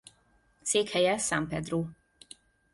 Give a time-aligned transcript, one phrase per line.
[0.61, 1.85] Székhelye San Pedro.